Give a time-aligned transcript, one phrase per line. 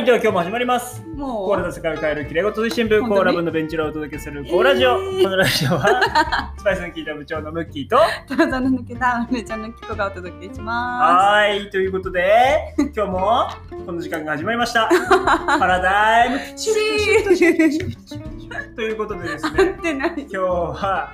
[0.00, 1.02] はい、では今日も始まります。
[1.14, 1.48] もう？
[1.48, 4.92] コーラの世界を変えるきれいごと新聞、コーラ部のベンチラをお届けするコーラジオ。
[4.92, 13.46] えーこのラジオは、 スパイスの効いた部長のムッキーと、タラザの抜けた梅ちゃんのキコがお届けしまはーい、ということで、今日も
[13.84, 14.88] この時間が始まりました。
[15.60, 16.54] パラダイムす。
[16.56, 19.76] シーということでですっね、
[20.16, 21.12] 今日は、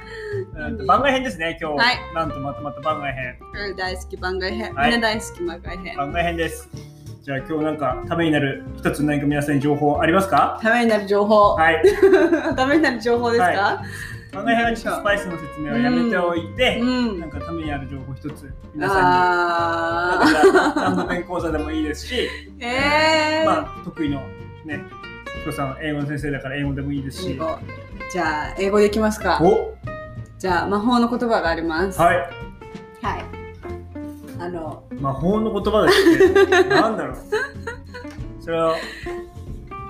[0.55, 1.77] うんと番外編ですね、今日。
[1.77, 3.37] はいなんとまたまた番外編。
[3.77, 4.73] 大好き番外編。
[4.75, 5.97] はい大好き番外編。
[5.97, 6.96] 番外編です。
[7.27, 10.61] じゃあ今日なんかためになる一つ何か皆さんに情報ありますか？
[10.63, 11.57] ためになる情報。
[11.57, 11.83] はい。
[12.55, 13.83] ためになる情報ですか、は
[14.31, 22.65] 番外編はスパイスの説明をやめておいて、うんなんかためになる情報一つ皆さんあに何の勉講座でもいいですし、ー。
[22.65, 23.45] えー。
[23.45, 24.23] まあ得意の
[24.65, 24.85] ね、
[25.41, 27.41] ヒコさんは英語の先生だから英語でもいいですし、
[28.13, 29.41] じゃあ、英語でいきますか。
[29.43, 29.75] お
[30.39, 32.01] じゃあ、魔法の言葉があります。
[32.01, 32.17] はい、
[33.03, 33.36] はい。
[34.47, 37.17] あの、魔法の言葉ですってなんだろう。
[38.41, 38.75] それは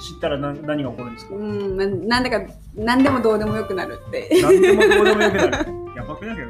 [0.00, 1.34] 知ったら何何が起こるんですか？
[1.34, 4.28] うん、まなんだか、なんでもどうでもよくなるって。
[4.42, 5.50] 何でもどうでもよくなる。
[5.96, 6.48] やばくないけど。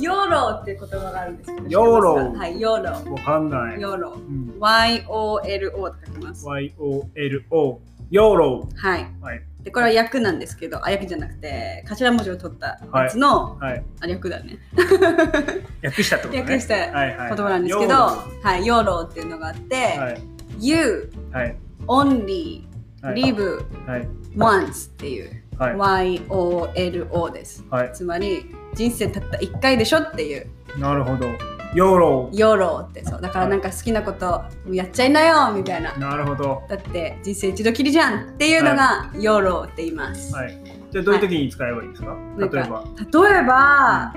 [0.00, 1.68] YOLOっていう言葉があるんですけど。
[1.68, 3.04] YOLO はい、 YOLO。
[3.04, 3.80] かわかんない。
[3.80, 4.14] YOLO。
[4.14, 6.46] うん、Y-O-L-O って書きます。
[6.46, 9.24] Y-O-L-O、 YOLOはい。
[9.24, 9.42] はい。
[9.64, 13.84] で、これは略なんですけど、あ、訳じゃなくて、頭文字を取ったやつの、はい。
[14.00, 14.58] あ、略だね。
[15.82, 16.42] 略したってことね。
[16.42, 20.22] 略したはいはい、言葉なんですけど、はい、 YOLO っていうのがあって、ーはい。
[20.60, 21.56] You はい。
[21.86, 22.64] only
[23.00, 23.22] はい。
[23.22, 24.08] live はい。
[24.36, 25.76] once っていう、はい。
[25.76, 27.64] Y-O-L-O です。
[27.70, 27.92] はい。
[27.94, 30.46] つまり、人生たった1回でしょっていう、
[30.78, 31.53] なるほど。
[31.74, 33.20] YOLO YOLO ってそう。
[33.20, 36.00] だからなんか好きなことやっちゃいなよみたいなー。。
[36.00, 36.62] なるほど。
[36.68, 40.34] だって人生一度きりじゃんっていうのが YOLO って言います。
[40.34, 40.74] はい。
[40.94, 42.84] じゃあどういう時に使えばいいですか、なんか例えば。
[43.28, 44.14] 例えば、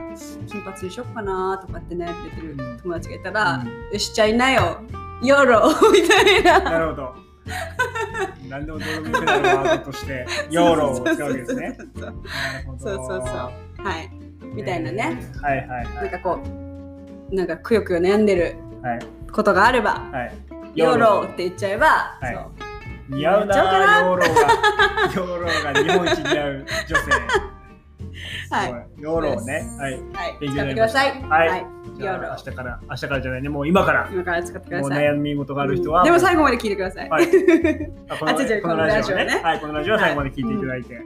[0.48, 4.82] 金髪にしよっかなとかって悩んでる友達がいたら、しちゃいなよ、
[5.24, 6.60] YOLO みたいな。
[6.60, 7.16] なるほど。
[8.48, 11.78] 何でもどうでもよくなるワードとして、 YOLO を使うわけですね。
[11.98, 12.14] そう。
[12.78, 13.26] そうそうそう。
[13.26, 13.52] は
[14.00, 14.12] い。
[14.54, 15.18] みたいなね。
[15.20, 15.42] えー。
[15.42, 15.96] はいはいはい。
[15.96, 16.67] なんかこう、
[17.32, 19.00] なんかくよくよ悩んでるはい。
[19.32, 20.34] ことがあれば、はい。
[20.76, 22.38] YOLO って言っちゃえば、はい
[23.10, 25.14] 似合うな YOLO が。
[25.16, 27.12] YOLO が日本一似合う女性。
[28.52, 29.02] はい。
[29.02, 29.66] YOLO ね。
[29.80, 29.94] はい。
[29.94, 30.02] はい、
[30.42, 31.24] 勉強になりましたださい。
[31.50, 31.66] はい
[31.98, 34.08] YOLO 明日から、明日からじゃないね、もう今から。
[34.12, 35.06] 今から使ってくだもうさい。
[35.06, 36.04] 悩み事がある人は。
[36.04, 37.10] でも最後まで聞いてください。
[37.10, 37.26] はい
[38.10, 40.96] あこのあ違う違うこのラジオねこのラジオねはい、このラジオは最後まで聞いていただいて。
[40.96, 41.04] で、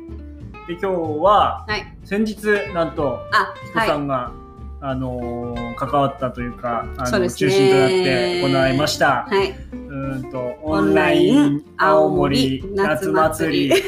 [0.74, 1.98] 今日は、はい。
[2.04, 4.32] 先日、なんと、あ、キコさんが、
[4.82, 9.28] あのー関わったというか、あのね中心となって行いました。
[9.32, 9.36] い。
[9.36, 9.50] はい。
[9.50, 13.84] うーんと、オンライン青森夏祭り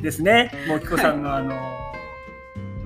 [0.00, 0.50] ですね。
[0.68, 1.88] もうキコさんが、あのー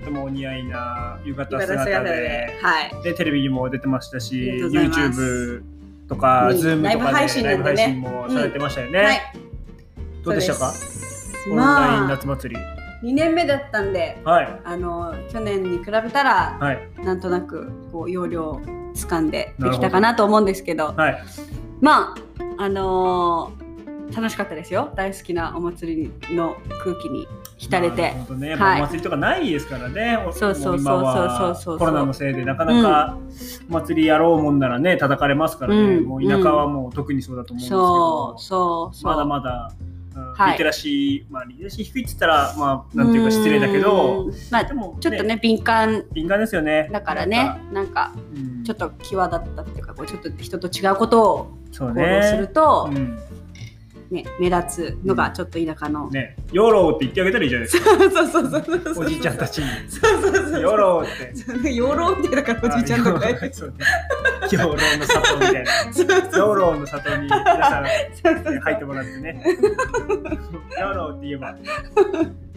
[0.00, 3.02] とてもお似合いな浴衣姿ではい。
[3.04, 5.62] で、テレビにも出てましたし、YouTube
[6.08, 8.98] とか、うん Zoom とかでライブ配信ライブ配なんでね信もされてましたよね。
[8.98, 9.20] はい。
[10.24, 10.72] どうでしたか？
[11.50, 12.81] オンラインまあ、夏祭り。
[13.02, 14.60] 2年目だったんで、はい。
[14.64, 16.88] あの、去年に比べたら、はい。
[17.04, 18.60] なんとなく、こう、容量
[18.94, 21.24] 掴んでできたかなと思うんですけど、はい。
[21.80, 22.14] ま
[22.58, 23.62] あ、あのー
[24.14, 24.92] 楽しかったですよ。
[24.94, 25.96] 大好きなお祭
[26.28, 27.26] りの空気に
[27.56, 28.54] 浸れてね。
[28.54, 30.18] はいお祭りとかないですからね。
[30.28, 33.18] おそうそうそうそうそうそうコロナのせいでなかなか
[33.70, 35.80] お祭りやろうもんならね、叩かれますからね。
[35.80, 39.12] うんもう田舎はもう特にそうだと思うんですけそどう、、そう、そう。
[39.12, 39.91] まだまだ、うんはい
[40.50, 46.04] リテラシー、まあリテラシー低いって言ったら、まあなんていうか失礼だけどう、ん、まあでも、ちょっとね、敏感。
[46.12, 46.88] 敏感ですよね。
[46.92, 48.64] だからね、なんか、うん。
[48.64, 52.46] ちょっと際立ったっていうか、こうちょっと人と違うことをそう行動するね。
[52.48, 53.18] と、うん
[54.12, 56.10] ね、目立つのがちょっと田舎の。
[56.10, 57.90] ね、 YOLO って言ってあげたらいいじゃないですか。
[57.98, 59.04] そうそうそうそう。
[59.04, 59.66] おじいちゃんたちに。
[59.88, 60.60] そうそうそう。
[60.60, 61.32] YOLO って。
[61.68, 61.70] ー。
[61.70, 63.26] YOLO ってだからおじいちゃんとか。
[63.30, 66.38] 養老の里みたいな。
[66.38, 69.42] 養老の里に皆さん入ってもらってね。
[70.78, 71.56] YOLO って言えば。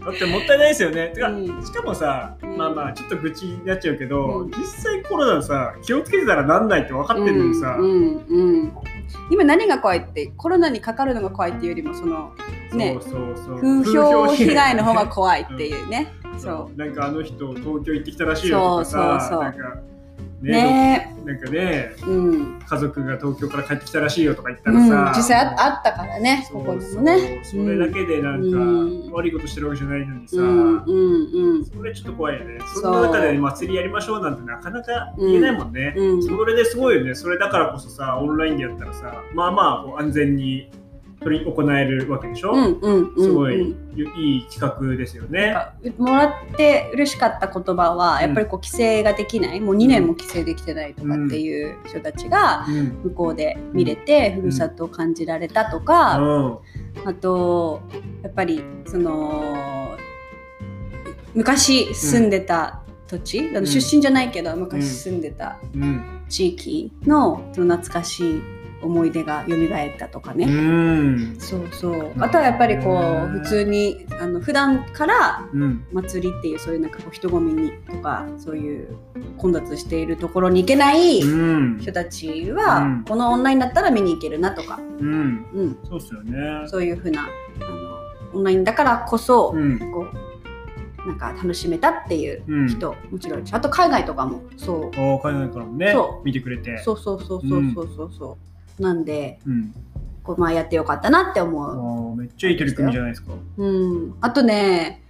[0.06, 1.12] だってもったいないですよね。
[1.16, 8.72] てか、うんしかもさ、うんまあまあちょっと愚痴になっちゃうけど、うん実際コロナさ気をつけてたらなんないって分かってるのにさ、うん、
[9.30, 12.34] 今何が怖いってコロナにかかるのが怖いっていうよりもその
[12.74, 12.98] ね
[13.60, 16.78] 風評被害の方が怖いっていうね、そそう。
[16.78, 19.44] なんかあの人東京行ってきたらしいよとかさそうそうそう。
[19.44, 19.95] なんかう
[20.42, 21.16] ねね。
[21.26, 24.90] なんかねうん、家族が東京から帰ってきたらしいよとか言ったうん。
[24.90, 27.42] らさ、、実際ああったからねそうここでもね。
[27.44, 28.62] それだけでなんか、う
[29.10, 29.12] ん。
[29.12, 31.66] 悪いことしてるわけじゃないのにさ、うんうんうん。
[31.66, 32.60] それちょっと怖いよね。
[32.60, 32.82] そう。
[32.84, 35.94] その中で祭りやりましょうなんてなかなか言えないもんね。
[35.98, 36.24] うん。
[36.24, 37.16] それですごいよね。
[37.16, 40.70] それだからこそさ、オンラインでやったらさ、まあまあ安全に
[41.22, 45.56] 取り行えるわけでしょ、うんうんうんすごいうんいい企画ですよね。
[45.98, 53.00] もらって嬉しかった言葉はやっぱりこう規制ができない、もう2年も規制できてないとかっていう人たちがうん。
[53.04, 56.24] 向こうで見れてふるさとを感じられたとか、う
[57.06, 57.10] ん。
[57.10, 57.82] あと
[58.22, 59.96] やっぱりその
[61.34, 66.04] 昔住んでた土地、あの出身じゃないけど昔住んでたうん。
[66.28, 68.42] 地域のその懐かしい
[68.86, 70.46] 思い出が蘇ったとかね。
[70.46, 71.36] うん。
[71.40, 72.14] そうそう。
[72.20, 75.86] あとはやっぱりこう普通にあの普段からうん。
[75.92, 78.96] 祭りっていうそういうなんかこう人混みにとかそういう
[79.38, 81.26] 混雑しているところに行けないう
[81.76, 81.78] ん。
[81.80, 83.04] 人たちは、うん。
[83.04, 85.46] このオンラインだったら見に行けるなとか、うん。
[85.54, 86.68] うん、そうっすよね。
[86.68, 87.26] そういうふうなあ
[87.64, 89.80] のオンラインだからこそ、うん。
[89.92, 92.68] こうなんか楽しめたっていううん。
[92.68, 95.00] 人、もちろんあと海外とかもそう。
[95.00, 96.78] お海外からもねそ見てくれて。
[96.80, 98.12] そうそうそうそうそうそう。
[98.18, 98.38] そう、
[98.80, 99.74] なんでうん。
[100.24, 102.12] こうまあやってよかったなって思う。
[102.12, 103.34] おめっちゃいい取り組みじゃないですか。
[103.58, 105.04] うん、あとね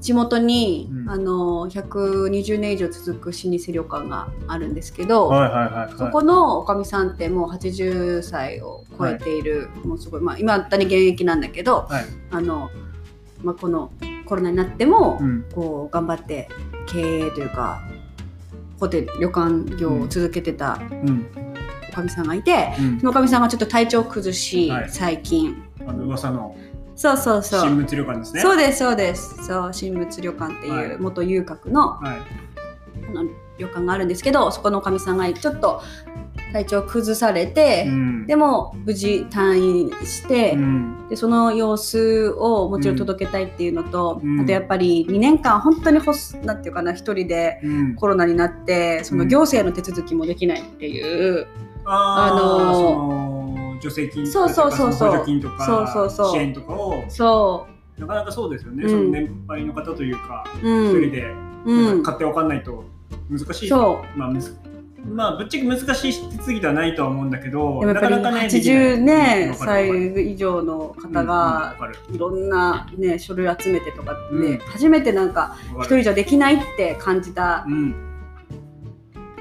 [0.00, 1.10] 地元に、うん。
[1.10, 5.98] あの120年以上続く老舗旅館があるんですけど、はいはいはいはい。
[5.98, 12.04] そこのおかみさんってもう80歳を超えている、もうすごい、まあ、今だに現役なんだけどはい。
[12.30, 12.70] あの、
[13.42, 13.92] まあ、この
[14.26, 15.44] コロナになっても、うん。
[15.52, 16.48] こう頑張って
[16.86, 17.82] 経営というか
[18.78, 21.49] ホテル旅館業を続けてたうん
[21.90, 22.98] おかみさんがいて、うん。
[22.98, 24.88] そのおかみさんがちょっと体調を崩し、はい。
[24.88, 25.62] 最近。
[25.86, 26.56] あの噂の
[27.00, 27.60] そうそうそう。
[27.60, 28.40] 新物旅館ですね。
[28.42, 29.46] そうですそうです。
[29.46, 30.84] そう新物旅館ってはい。
[30.86, 32.18] いう元遊郭の,、はい。
[33.08, 33.24] あの
[33.58, 35.82] 旅館があるんですけどそこのおかみさんがちょっと
[36.52, 38.26] 体調を崩されて、うん。
[38.26, 41.08] でも無事退院して、うん。
[41.08, 44.40] でその様子をもちろん届けたいっていうのと、うん。
[44.40, 47.94] あとやっぱり2年間本当にほすなんていうかな一人でうん。
[47.94, 49.28] コロナになってそのうん。
[49.28, 51.46] 行政の手続きもできないっていう、
[51.92, 55.10] あのーその助成金そうそうそうそう。
[55.10, 56.32] 補助金とかそうそうそう。
[56.32, 57.66] 支援とかをそ
[57.98, 58.90] なかなかそうですよね、うん。
[58.90, 61.02] その年配の方というかう、うん。
[61.02, 61.34] 一人で
[61.66, 62.84] うん、買っておかんないと
[63.28, 64.56] 難しい、そまあむず
[65.04, 69.88] まあぶっちゃけ難しい手続きではないとは思うんだけどうでもやっぱりなかなかね80ねできない。
[69.88, 71.76] 歳以上の方が
[72.12, 74.58] いろんな、ね、書類集めてとかって、うん。
[74.58, 78.09] 初めてなんか一人じゃできないって感じたうん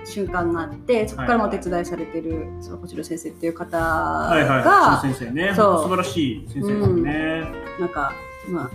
[0.09, 4.49] 瞬間があってそこからもお手伝いされてる、その星野先生っていう方が、はいはい。
[4.59, 5.53] はい先生ね。
[5.55, 5.83] そう。
[5.83, 7.43] 素晴らしい先生ですよね、
[7.79, 8.13] なんか
[8.49, 8.69] まあ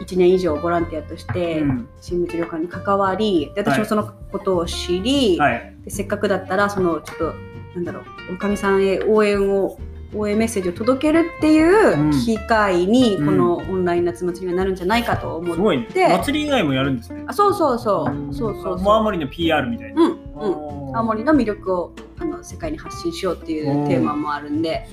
[0.00, 1.88] 1年以上ボランティアとしてうん。
[2.00, 5.74] 新物旅館に関わりで私もそのことを知り、はい。
[5.84, 7.34] でせっかくだったらそのちょっと
[7.74, 9.78] なんだろうおかみさんへ応援を
[10.14, 13.26] 応援メッセージを届けるっていう機会に、うん。
[13.26, 15.86] このオンライン夏祭りがなるんじゃないかと思って、すごいね。
[15.94, 17.24] 祭り以外もやるんですね。
[17.26, 18.34] あそうそうそう。
[18.34, 18.90] そうそうそう。
[18.90, 20.96] 青森の PR みたいな、うんうん。
[20.96, 24.88] 青森の魅力をあの世界に発信しようっていうテーマもあるんで。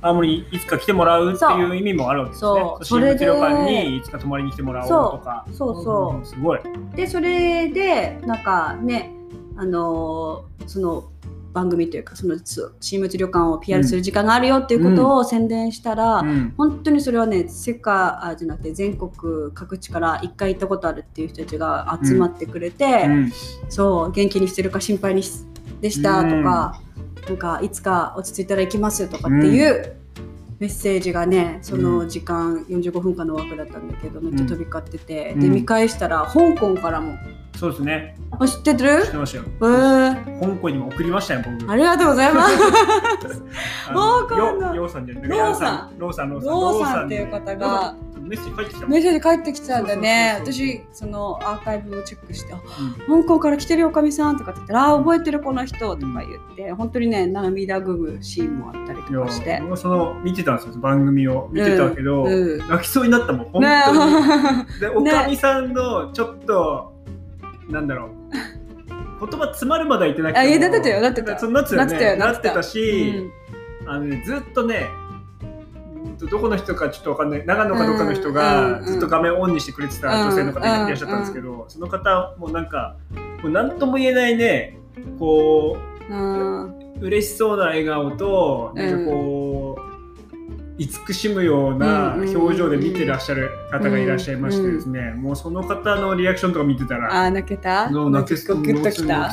[0.00, 2.60] 青森いつか来てもらうっていう意味もあるわけですね。
[2.60, 2.84] そう。
[2.84, 3.26] 新それで。
[3.26, 5.46] 物旅館にいつか泊まりに来てもらおうとか。
[5.52, 5.84] そう。
[5.84, 6.60] そうすごい。
[6.94, 9.12] でそれでなんかね
[9.56, 11.04] あのーその
[11.58, 12.36] 番組というかその
[12.80, 16.54] 新物旅館を PR する時間があるよっていうことを宣伝したら、うん。
[16.56, 19.10] 本当にそれはね世界あじゃなくて全国
[19.52, 23.32] 各地から一回行ったことあるっていう人たちが集まってくれて、うん。
[23.68, 25.44] そう元気にしてるか心配にし
[25.80, 26.80] でしたとか、
[27.26, 29.97] なんかいつか落ち着いたら行きますとかっていう
[30.58, 35.40] メッセージがねその時間45分間の枠だったんだけどめっちゃ飛び交ってて、うん。
[35.40, 37.14] で見返したら香港からも。
[37.56, 39.02] そうですね「あ知ってる？
[39.04, 39.44] 知ってましたよ。
[39.46, 41.70] えー、香港にも送りましたよ僕。
[41.70, 42.56] ありがとうございます。
[43.88, 43.94] 香
[44.28, 45.28] 港のよようさんじゃない。
[45.28, 45.98] ローさん。
[45.98, 47.94] ローさんローさんっていう方が
[48.28, 50.38] メッセージ書いてきたメッセージ返ってきたんだね。
[50.40, 59.58] 私、そのアーカイブをチェックして、香港から来てるよ、おかみさんとかって言ったら、あ、覚えてるこの人とか言って、本当にね、涙ぐむシーンもあったりとかして。
[59.62, 61.48] 僕はその見てたんですよ番組を。
[61.52, 66.92] 見てたけど、うん泣きそうになったもん本ね当に、で おかみさんのちょっと、
[67.70, 68.08] なんだろう。
[69.20, 72.16] 言葉詰まるまでは言ってなくてもあいやなってたよなってたなってた。
[72.16, 73.30] なってたし、
[73.86, 75.07] あのね、ずっとねうん
[76.18, 77.46] とどこの人かちょっとわかんない。
[77.46, 82.96] 長野かどっかの人うんがうんずっと画面をオンにしてくれてた女性の方がいらっしゃったんですけど、その方もなんか
[83.42, 84.78] もう何とも言えないね
[85.18, 85.78] こ
[86.10, 89.88] うんう嬉しそうな笑顔となんかこう、
[90.78, 97.90] 慈しむような表情で見てらっしゃる方がいらっしゃいましてですね、もうその方のリアクションとか見てたら、あ、泣けた？
[97.90, 99.30] そう泣けグッときた？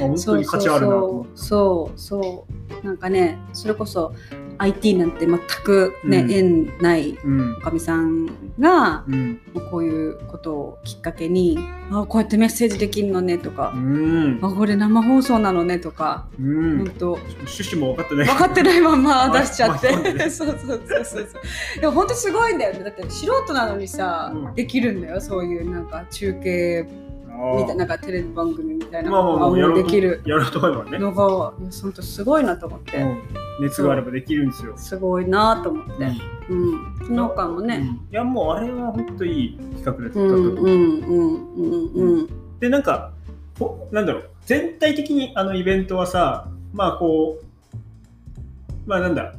[0.00, 1.30] 本当に価値あるなと思って。
[1.34, 2.86] そうそうそうそう。
[2.86, 4.14] なんかねそれこそ
[4.58, 6.30] IT なんて全くね、うん。
[6.30, 7.56] 縁ないうん。
[7.56, 8.26] おかみさん
[8.58, 9.40] がうん。
[9.70, 11.58] こういうことをきっかけに
[11.90, 14.38] あこうやってメッセージできるのねとかう、ん。
[14.42, 16.78] あこれ生放送なのねとか、うん。
[16.78, 18.26] 本当趣旨も分かってない。
[18.26, 21.80] 分かってないままま出しちゃって、巻き込んでねそうそうそうそうそう。
[21.80, 22.84] でも本当すごいんだよね。
[22.84, 24.54] だって素人なのにさ、うん。
[24.54, 25.20] できるんだよ。
[25.20, 26.86] そういうなんか中継
[27.28, 30.22] あみたいななんかテレビ番組みたいなまあまあまのがもうあやろうとできる。
[30.24, 30.50] やろう
[31.92, 33.22] とすごいなと思って、うん
[33.60, 34.76] 熱があればできるんですよ。
[34.76, 36.12] すごいなと思って、
[36.48, 37.06] うん。
[37.06, 37.66] その他もうん。
[37.66, 40.20] ね、いやもうあれは本当いい企画だったと。
[40.20, 42.18] うん、思ううんうんうん。
[42.18, 42.58] うん。
[42.58, 43.12] でなんか
[43.58, 44.30] こなんだろう。
[44.46, 47.44] 全体的にあのイベントはさまあこう
[48.86, 49.34] まあなんだ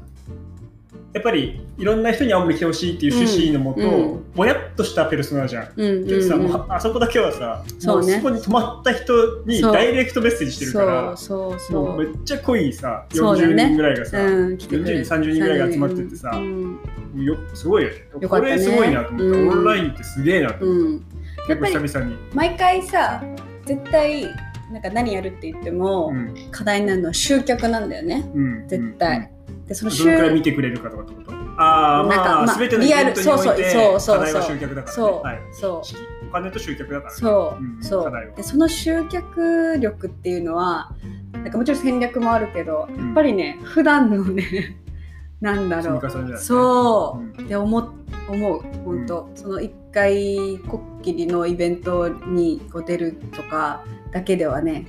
[1.16, 4.34] やっぱりいろんな人に青森来てほしいっていう趣旨のもと、うん。
[4.36, 5.72] ぼやっとしたペルソナじゃん。
[5.78, 8.18] うんうんでさ、うんもうあそこだけはさ、そうね。
[8.18, 15.00] そこに泊まった人にダイレクトメッセージしてるから、そうそうめっちゃ濃いさ、40そうだよね人ぐらいがさ、うん、来てくれる。
[15.00, 16.80] 40人30人ぐらいが集まってってさうん
[17.24, 18.28] よすごいよね。
[18.28, 19.50] これすごいなと思った、うん。
[19.52, 21.06] オンラインってすげえなと思っうん。
[21.48, 21.54] た。
[21.54, 22.18] やっぱり久々に。
[22.34, 23.24] 毎回さ
[23.66, 24.24] 絶対
[24.70, 26.36] なんか何やるって言っても、うん。
[26.52, 28.30] 課題になるのは集客なんだよね。
[28.36, 28.68] うん。
[28.68, 29.32] 絶対、
[29.68, 31.32] でそのど集のくらい見てくれるかとかってこと？
[31.58, 34.92] ああまあ、まあ全てのイベントにおいて課題は集客だからね。
[34.92, 36.28] そう、はい、そう。
[36.30, 37.18] お金と集客だからね。
[37.20, 38.34] そう、うんそう。
[38.36, 40.92] でその集客力っていうのは
[41.32, 42.96] なんかもちろん戦略もあるけど、ん。
[42.98, 44.78] やっぱりね普段のね
[45.40, 46.30] なんだろう。
[46.30, 47.46] ねそう、うん。
[47.46, 47.94] って思
[48.28, 54.86] 思う本当、その一回こっきりのイベントにこう出るとかだけではね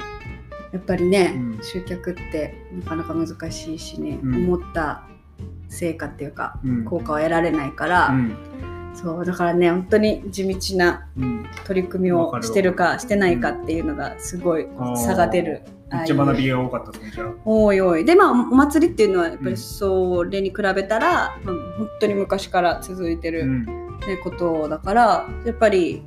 [0.73, 1.63] やっぱりね、うん。
[1.63, 4.35] 集客ってなかなか難しいしね、うん。
[4.47, 5.05] 思った
[5.69, 6.85] 成果っていうかうん。
[6.85, 8.37] 効果は得られないから、うん。
[8.95, 11.47] そうだからね本当に地道なうん。
[11.65, 15.63] 取り組みをしてるかしてないかっていうのがすごい差が出る。
[15.93, 17.29] めっちゃ学びが多かったですね、じゃあ。
[17.45, 23.65] おいおいでまあお祭りっていうのはやっぱうんりそれに比べたら、まあ本当に昔から続いてる、うん。
[23.65, 26.03] ね、ことだからやっぱり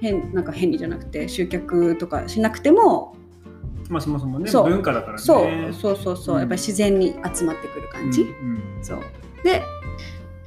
[0.00, 3.14] 変なんか変にじゃなくて集客とかしなくても、
[3.88, 5.18] まあそもそもね、文化だからね。
[5.18, 5.72] そう。
[5.72, 6.40] そうそうそう、うん。
[6.40, 9.00] やっぱり自然に集まってくる感じ、うんそう。
[9.42, 9.62] で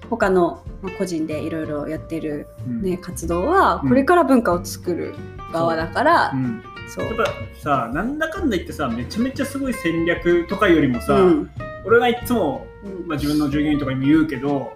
[0.09, 2.81] 他の、まあ、個人でいろいろやってる、うん。
[2.81, 3.89] ね、活動はうん。
[3.89, 5.15] これから文化を作る
[5.53, 6.37] 側だから、う。
[6.37, 7.05] んそう。
[7.05, 7.23] やっぱ
[7.59, 11.49] さ、なんだかんだ言ってさ、めちゃめちゃすごい戦略とかよりもさ、うん。
[11.85, 13.07] 俺がいつも、うん。
[13.07, 14.73] まあ、自分の従業員とかにも言うけど、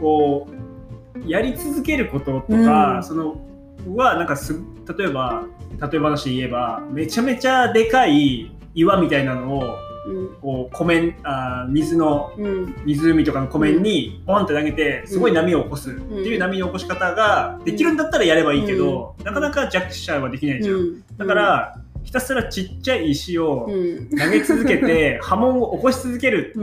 [0.00, 3.02] こう、やり続けることとか、うん。
[3.02, 3.36] その、
[3.94, 4.54] は、なんかす、
[4.96, 5.44] 例えば、
[5.80, 9.62] 例え話で言えば、めちゃめちゃでかい岩みたいなのを、
[10.04, 10.34] うん。
[10.40, 12.74] こう湖面あー水のうん。
[12.84, 15.90] 湖とかの湖面にポンって投げてすごい波を起こす。
[15.90, 21.02] っていう波の起こし方ができるんだったらやればいいけど、なかなか弱者はできないじゃん。
[21.16, 24.08] だから、ひたすらちっちゃい石をうん。
[24.10, 26.54] 投げ続けて 波紋を起こし続ける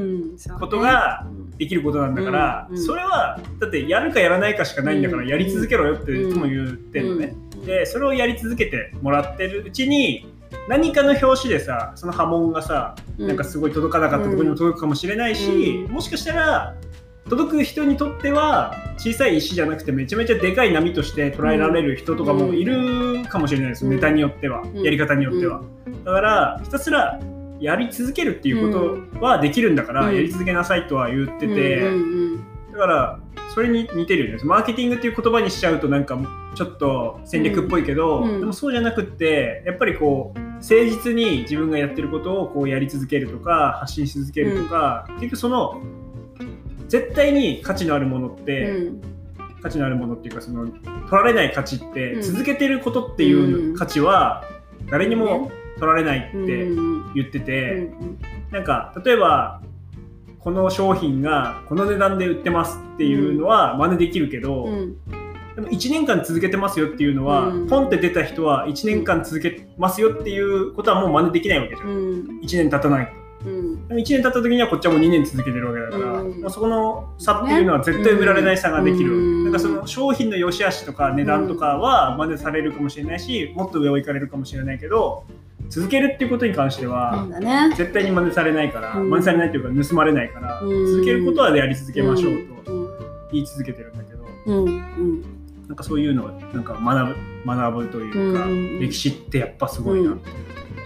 [0.59, 5.27] ことがうんできることなんだから、それはだってやるかやらないかしかないんだからうん。
[5.27, 7.65] やり続けろよっていつも言ってるのね、うん。
[7.65, 10.25] でそれをやり続けてもらってるうちに
[10.69, 15.93] 何かの表紙でさその波紋がさなんかすごい届かなかったところにも届くかもしれないし、うん。
[15.93, 16.75] もしかしたら
[17.29, 23.91] 届く人にとっては小さい石じゃなくてめちゃめちゃでかい波として捉えられる人とかもいるかもしれないです、うん。
[23.91, 24.81] ネタによっては、ん。
[24.81, 25.61] やり方によっては、
[26.03, 27.19] だからひたすら
[27.59, 30.15] やり続けるっていうことはできるんだから、うん。
[30.15, 33.19] やり続けなさいとは言ってて、うんうんだから
[33.53, 34.43] それに似てるよね。
[34.43, 36.17] マーケティングっていう言葉にしちゃうとなんか
[36.55, 38.29] ちょっと戦略っぽいけど、うん。
[38.29, 38.39] うん。
[38.41, 45.81] でもそうじゃなくってやっぱりこう誠実に自分がやってることをこうやり続けるとか発信し続けるとか、結局その
[46.89, 49.01] 絶対に価値のあるものって、うん。
[49.61, 50.81] 価値のあるものっていうかその取
[51.11, 52.21] られない価値って、うん。
[52.21, 54.43] 続けてることっていう価値は
[54.89, 57.13] 誰にも取られないってうん。
[57.13, 58.19] 言ってて、うん。
[58.51, 59.61] なんか例えば
[60.39, 64.97] この商品がこの値段で売ってますっていうのは真似できるけど、うん。
[65.55, 67.67] でも1年間続けてますよっていうのは、うん。
[67.67, 72.39] ポンって出た人は1年間続けますよっていうことはもう真似できないわけじゃん、うん。
[72.41, 73.18] 1年経たない
[73.89, 76.41] 1年経った時にはこっちはもう2年続けてるわけだから、うん。
[76.41, 79.43] まあ、そこの差っていうのは絶対埋められない差ができる、うん。
[79.45, 85.25] なんかその商品の良し悪しとか値段とかは真似されるかもしれないしもっと上を行かれるかもしれないけど
[85.69, 87.27] 続けるっていうことに関しては、
[87.75, 89.09] 絶対に真似されないから、うん。
[89.09, 90.87] 真似されないというか盗まれないから、うん。
[90.93, 92.89] 続けることはやり続けましょうとうん。
[93.31, 94.65] 言い続けてるんだけど、うん。
[94.65, 95.21] うん。
[95.67, 97.15] なんかそういうのをなんか学ぶ
[97.45, 98.79] 学ぶというか、うん。
[98.79, 100.21] 歴史ってやっぱすごいな、うん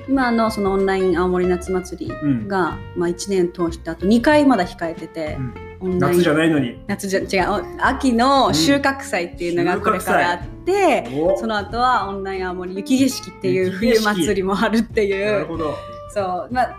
[0.08, 2.48] 今のそのオンライン青森夏祭りうん。
[2.48, 5.38] が、まあ、1年通してあと2回まだ控えてて、
[5.82, 6.80] 夏じゃないのに。
[6.88, 15.76] 夏じゃ違うお秋の収穫祭っていうのがこれからあって、おその後はオンライン青森雪景色っていう冬祭りもあるっていなるうほど。
[16.14, 16.54] そう。
[16.54, 16.76] まあ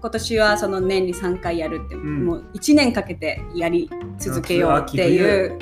[0.00, 2.24] 今年はその年に3回やるって、ん。
[2.26, 3.88] もう1年かけてやり
[4.18, 5.58] 続けようっていう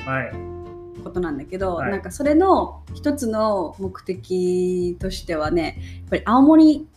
[1.04, 1.90] ことなんだけど、はい。
[1.90, 6.88] なんかそれの一つの目的としてはねやっぱり青森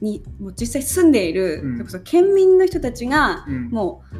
[0.00, 1.72] にもう実際住んでいる、うん。
[1.74, 3.68] それこそ県民の人たちがうん。
[3.70, 4.16] もう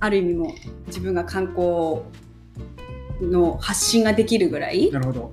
[0.00, 0.48] ある意味もう
[0.88, 2.02] 自分が観光
[3.20, 5.32] の発信ができるぐらいなるほど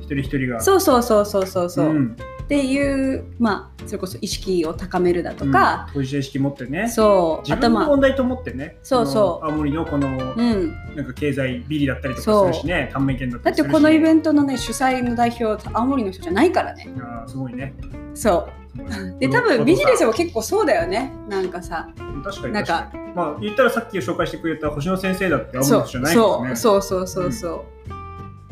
[0.00, 0.60] 一人一人が。
[0.60, 2.16] そうそうそうそうそうそう、ん。
[2.42, 5.94] っていうまあそれこそ意識を高めるだとか、うん。
[5.94, 6.88] 当事者意識持ってね。
[6.88, 7.48] そう。
[7.48, 8.78] 自分の問題と思ってね。
[8.82, 9.46] そうそう。
[9.46, 12.90] 青森のこのうん、なんか経済ビリだったりとかするしね。
[12.92, 16.88] 短命県だっただってこのイベントのね主催の代表青森の人じゃないからね。
[17.00, 17.74] あーすごいね。
[18.14, 19.18] そう。
[19.18, 21.12] で多分ビジネスも結構そうだよね。
[21.28, 21.88] なんかさ。
[22.24, 22.92] 確かになんか。
[23.14, 26.56] まあ言ったらさっき紹介してくれた星野先生だって青森じゃないからね。
[26.56, 26.82] そう。
[26.82, 27.06] そう。
[27.06, 27.22] そう。
[27.22, 27.32] そう。
[27.32, 27.64] そう、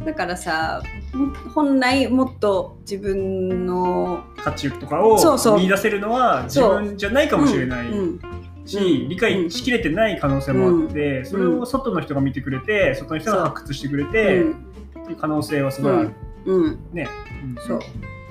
[0.06, 0.82] だからさ
[1.12, 5.18] も本来もっと自分の価値とかを
[5.58, 8.20] 見出せるのは自分じゃないかもしれないし、うん
[9.08, 14.52] 理解しきれてない可能性もあって、それを外の人が見てくれて外の人が発掘してくれて、うん。
[15.02, 16.14] っていう可能性はすごいある、
[16.46, 16.78] うん、
[17.64, 17.78] そう。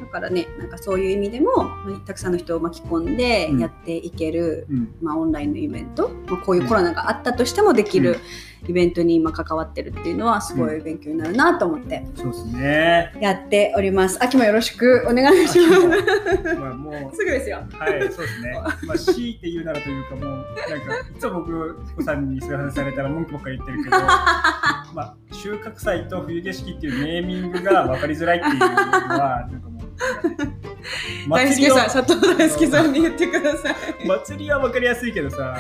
[0.01, 3.59] だからねなんかそういう意味でもまあたくさんの人を巻き込んでうん。
[3.59, 4.95] やっていける、うん。
[5.01, 8.19] まあ、オンラインのイベント、まあ、こういうコロナがあったとしてもできる
[8.67, 14.23] イベントに今関わってるっていうのはすごい勉強になるなと思ってそうですねやっております。
[14.23, 16.55] 秋もよろしくお願いします。
[16.55, 17.63] まあもうすぐですよ。
[17.71, 18.51] はい、そうですね。
[18.87, 30.64] まあ、強いて言うならというか、もう、なんか、いつも僕、彦さんにそういう話されたら文句ばっかり言ってるけど、 まあ、収穫祭と冬景色っていうネーミングが分かりづらいっていうのは、なんかもう、
[31.29, 33.75] 大好きさん、佐藤大好きさんに言ってください。
[34.07, 35.57] 祭りは分かりやすいけどさ、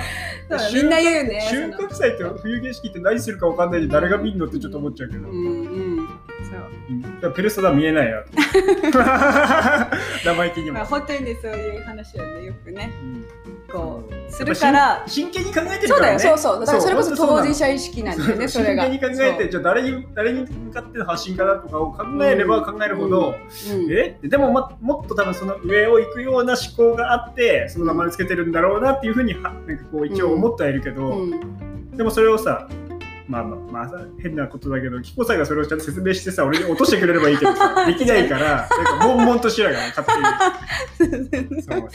[0.73, 1.47] みんな言うね。
[1.49, 5.41] 収穫祭と冬景色って何するか分かんないで誰が見んのってちょっと思っちゃうけど、うんう
[5.93, 5.94] ん。
[6.87, 7.29] そう。
[7.29, 8.23] うんペルソナ見えないよ。
[10.23, 10.85] 生意気にもまあ。
[10.85, 13.25] 本当にねそういう話をねよくねうん
[13.71, 15.03] こうするから。
[15.07, 16.33] 真剣に考えてるそうだよ、からね。
[16.33, 16.59] そうそう。
[16.59, 18.83] だからそれこそ本当事者意識なんだよね、それが。
[18.83, 24.17] 真剣に考えて、じゃあ誰に誰に向かっての発信かなとかを考えれば考えるほど、そううんえ？
[24.23, 31.31] でも、ま、もっと多分その上を行くような思考があってその名前をつけてるんだろうなっていうふうにはなんかこう一応思ってはいるけど、うん
[31.95, 32.67] でもそれをさ
[33.27, 40.07] まあまあまあさ変なことだけどキコさんがそれをちゃんと説明してさ俺に落としてくれればいいけどさできないから なんか悶々としやがる勝
[41.31, 41.89] 手にそうそう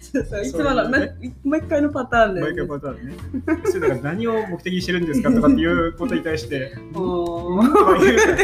[0.00, 2.66] そうそういつもの、ね毎回のパターンだよ毎ね。
[2.68, 3.16] 回パターンね
[3.64, 8.36] それだから何を目的にしてるんですかとかっていうことに対しておうんとか言うから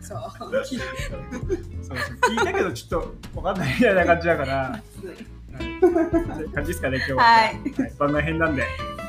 [0.00, 0.18] そう。
[0.40, 1.98] そう
[2.30, 4.80] 聞いたけどちょっとわかんないみたいな感じだから、
[6.54, 7.22] 感じですかね今日は。
[7.22, 8.64] はいはい、番外編なんで、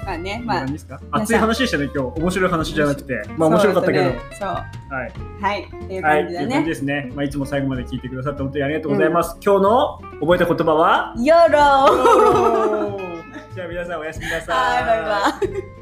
[0.05, 0.99] まあね、まあまあ、何ですか？
[1.11, 2.19] 熱い話でしたね今日。
[2.19, 3.23] 面白い話じゃなくて。
[3.37, 4.49] まあ面白かったけど、そうねそう。
[4.49, 4.63] は
[5.05, 5.11] い。
[5.41, 5.63] はい。
[5.63, 6.63] っていうはい感じだっていう感じね。
[6.65, 11.13] ですね、まあ、いつも最後まで聞いてくださって本当にありがとうございます、今日の覚えた言葉は？
[11.17, 13.21] YOLO
[13.53, 14.83] じゃあ皆さんおやすみなさい。
[14.85, 14.93] は
[15.37, 15.80] い、バイバイ。